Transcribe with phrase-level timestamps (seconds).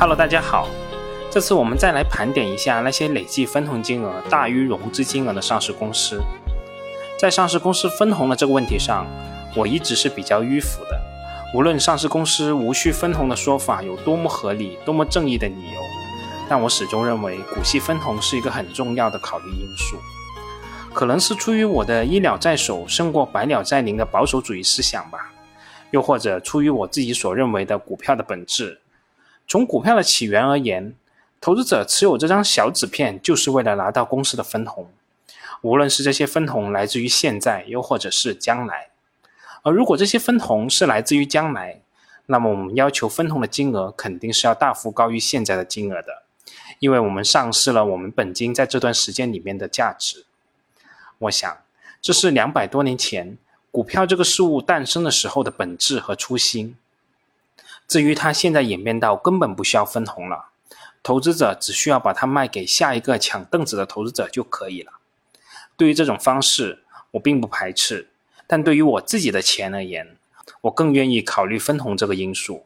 [0.00, 0.66] Hello，大家好。
[1.30, 6.18] 这次我们再来盘点一下那些累计分红金额大于融资金额的上市公司。
[7.18, 9.06] 在上市公司分红的这个问题上，
[9.54, 10.98] 我一直是比较迂腐的。
[11.54, 15.80] 无论上市公司无需分红的说法有多么合理、多么正义的理由，
[16.48, 19.98] 但我始终认为股息分红是一个很重要的考虑因素。
[20.94, 25.30] 可能是出于我的一鸟在手胜过百鸟在林的保守主义思想吧，
[25.90, 28.80] 又或者出于我自己所认为的股票的本质。
[29.50, 30.94] 从股票的起源而言，
[31.40, 34.88] 投资者持有这张小纸片就是为了拿到公司的分红，
[35.62, 38.90] 无论是这些分红来自于现在，又或者是将来。
[39.62, 41.80] 而如果这些分红是来自于将来，
[42.26, 46.22] 那么我们要求分红的金额肯定是要大幅高于现在的金额的，
[46.78, 50.26] 因为我们丧失了我们本金在这段时间里面的价值。
[51.18, 51.58] 我想，
[52.00, 53.36] 这是两百多年前
[53.72, 56.76] 股票这个事物诞生的时候的本质和初心。
[57.90, 60.50] 至于它现在演变到根本不需要分红了，
[61.02, 64.92] 投资者只需要把它卖给下一个抢凳子的投资者就可以了。
[65.76, 68.10] 对于这种方式，我并不排斥，
[68.46, 70.16] 但对于我自己的钱而言，
[70.60, 72.64] 我更愿意考虑分红这个因素。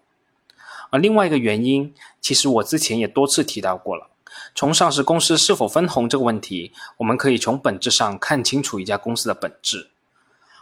[0.90, 4.10] 而另外一个原因，其实我之前也多次提到过了。
[4.54, 9.88] 从上市公司是否分红这个问题，我们可以从本质上看清楚一家公司的本质。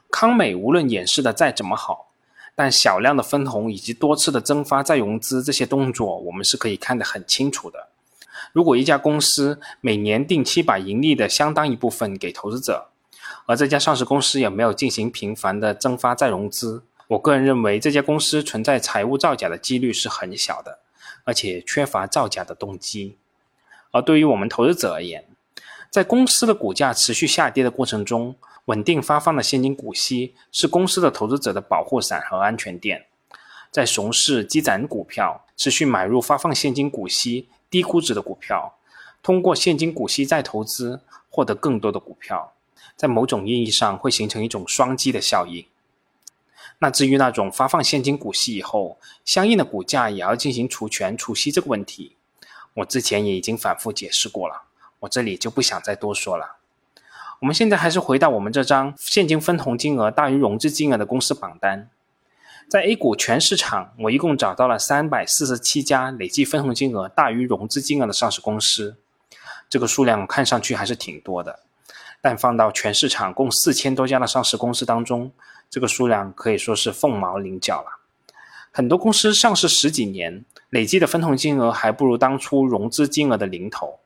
[0.09, 2.12] 康美无论演示的再怎么好，
[2.55, 7.89] 但小量的分红以及多次的增发再融资这些动作，我们是可以看得很清楚的。
[8.53, 12.89] 如果一家公司每年定期把盈利的相当一部分给投资者，
[13.47, 20.81] 而这家上市公司也没有进行频繁的增发再融资，我个人认为这家公司存在财务造假的几率是很小的，
[21.25, 23.16] 而且缺乏造假的动机。
[23.91, 25.25] 而对于我们投资者而言，
[25.91, 33.07] 在公司的股价持续下跌的过程中，稳定发放的现金股息是公司的投资者的保护伞和安全垫。
[33.71, 38.75] 在熊市积攒股票，持续买入发放现金股息、低估值的股票，
[39.22, 42.53] 通过现金股息再投资，获得更多的股票，
[42.95, 45.67] 在某种意义上会形成一种双击的效应。
[46.78, 52.17] 那至于那种发放现金股息以后，相应的股价也要进行除权除息这个问题。
[52.75, 54.62] 我之前也已经反复解释过了，
[55.01, 56.56] 我这里就不想再多说了。
[57.42, 61.91] 我们现在还是回到我们这张现金分红金额大于融资金额的公司榜单，
[62.69, 68.97] 在 A 股全市场，我一共找到了三百四十七家累计分红金额大于融资金额的上市公司，
[69.69, 71.58] 这个数量看上去还是挺多的，
[72.20, 75.32] 但放到全市场共四千多家的上市公司当中，
[75.69, 77.98] 这个数量可以说是凤毛麟角了。
[78.70, 80.44] 很多公司上市十几年。
[80.70, 83.98] 累计的分红金额还不如当初融资金额的零头，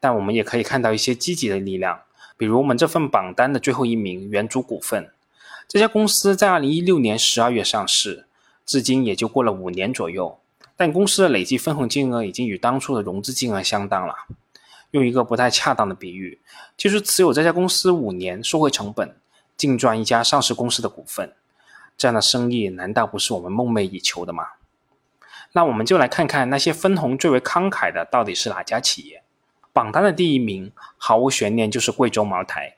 [0.00, 2.00] 但我们也可以看到一些积极的力量，
[2.42, 5.12] 比如我们这份榜单的最后一名元祖股份，
[5.68, 8.26] 这家公司在二零一六年十二月上市，
[8.66, 10.40] 至今也就过了五年左右，
[10.76, 14.26] 但公司的累计分红金额已经与当初的融资金额相当了。
[14.90, 16.40] 用一个不太恰当的比喻，
[16.76, 19.14] 就是持有这家公司五年，收回成本，
[19.56, 21.32] 净赚一家上市公司的股份，
[21.96, 24.48] 这样的生意难道不是我们梦寐以求的吗？
[25.52, 29.21] 那我们就来看看那些分红最为慷慨的到底是哪家企业。
[29.72, 32.76] 榜单的第一名毫无悬念就是贵州茅台。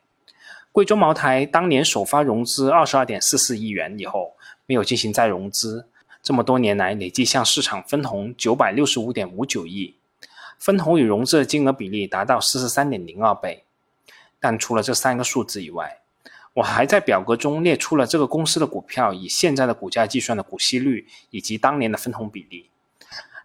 [0.71, 4.34] 贵州茅台当年首发融资二十二点四四亿元以后，
[4.66, 5.88] 没有进行再融资，
[6.22, 9.97] 这么多年来累计向市场分红九百六十五点五九亿，
[10.59, 13.65] 分红与融资的金额比例达到四十三点零二倍。
[14.38, 16.00] 但除了这三个数字以外，
[16.55, 22.71] 我还在表格中列出了这个公司的股票以现在的股价计算的股息率以及当年的分红比例。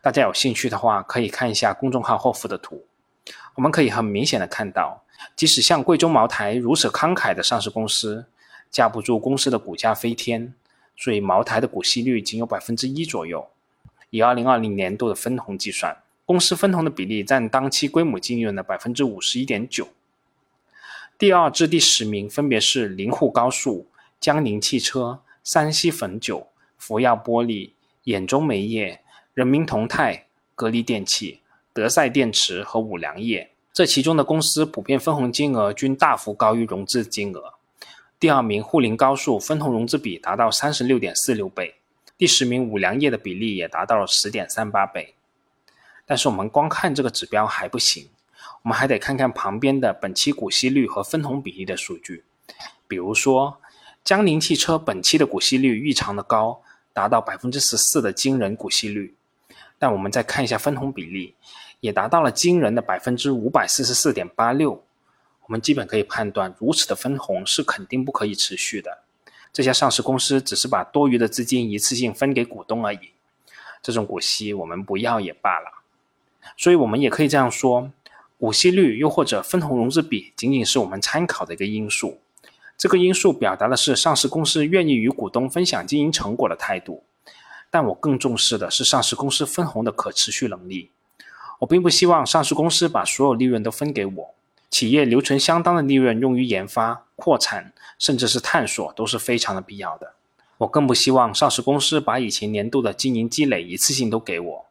[0.01, 2.85] 大家有兴趣的话，可以看一下公众号后附的图。
[3.59, 5.03] 我们可以很明显的看到，
[5.35, 8.25] 即使像贵州茅台如此慷慨的上市公司，
[8.71, 10.53] 架不住公司的股价飞天，
[10.95, 13.49] 所以茅台的股息率仅有百分之一左右。
[14.11, 19.89] 以二零二零年度的分红计算，公司分红的比例占当期归母净利润的百分之五十一点九。
[21.17, 23.85] 第二至第十名分别是灵沪高速、
[24.21, 26.47] 江宁汽车、山西汾酒、
[26.77, 27.71] 福耀玻璃、
[28.05, 29.01] 兖州煤业、
[29.33, 31.41] 人民铜泰、格力电器、
[31.73, 33.51] 德赛电池和五粮液。
[33.71, 37.53] 这其中的公司普遍分红金额均大幅高于融资金额。
[38.19, 41.75] 第二名沪宁高速分红融资比达到三十六点四六倍，
[42.17, 45.15] 第十名五粮液的比例也达到了十点三八倍。
[46.05, 48.09] 但是我们光看这个指标还不行。
[48.63, 52.25] 我们还得看看旁边的本期股息率和分红比例的数据，
[52.89, 53.61] 比如说
[54.03, 56.61] 江铃汽车本期的股息率异常的高，
[56.91, 59.15] 达到百分之十四的惊人股息率。
[59.77, 61.35] 但我们再看一下分红比例，
[61.79, 64.83] 也达到了惊人的百分之五百四十四点八六。
[65.45, 68.99] 我们基本可以判断，如此的分红是肯定不可以持续的。
[69.51, 72.99] 这家上市公司只是把多余的资金一次性分给股东而已。
[73.81, 75.83] 这种股息我们不要也罢了。
[76.55, 77.91] 所以，我们也可以这样说：
[78.37, 82.19] 股息率又或者分红融资比，仅仅是我们参考的一个因素。
[82.77, 87.03] 这个因素表达的是上市公司愿意与股东分享经营成果的态度。
[87.71, 90.91] 但我更重视的是上市公司分红的可持续能力。
[91.59, 94.35] 我并不希望上市公司把所有利润都分给我。
[94.69, 100.13] 企业留存相当的利润用于研发、扩产，甚至是探索，都是非常的必要的。
[100.59, 104.65] 我更不希望上市公司把以前年度的经营积累一次性都给我。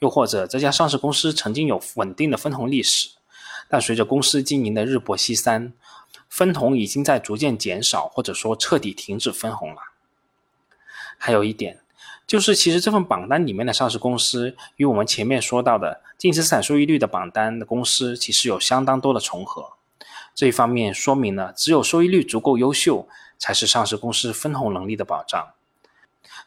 [0.00, 3.10] 又或者这家上市公司曾经有稳定的分红历史，
[3.68, 5.72] 但随着公司经营的日薄西山，
[6.28, 9.80] 分红已经在逐渐减少，或者说彻底停止分红了。
[11.16, 11.80] 还有一点。
[12.26, 19.74] 就是，其实这份榜单里面的上市公司与我们前面说到的净资产收益率的榜单的公司，其实有相当多的重合。
[20.34, 23.06] 这一方面说明了，只有收益率足够优秀，
[23.38, 25.48] 才是上市公司分红能力的保障。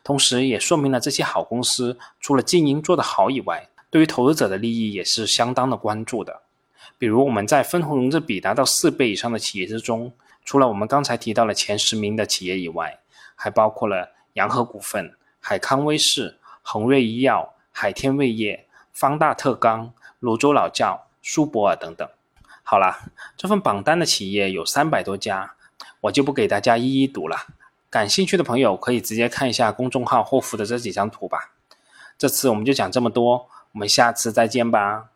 [0.03, 6.41] 同时，也说明了这些好公司除了经营做得好以外，对于投资者的利益也是相当的关注的。
[6.97, 10.11] 比如，我们在分红融资比达到四倍以上的企业之中，
[10.43, 12.99] 除了我们刚才提到的前十名的企业以外，
[13.35, 15.13] 还包括了洋河股份。
[15.49, 22.05] 海康威视、恒瑞医药、海天味业、方大特钢、泸州老窖、苏泊尔等等。
[22.63, 25.53] 好了，这份榜单的企业有三百多家，
[26.01, 27.45] 我就不给大家一一读了。
[27.89, 31.53] 感兴趣的朋友可以直接看一下公众号后附的这几张图吧。
[32.17, 35.11] 这次我们就讲这么多，我们下次再见吧。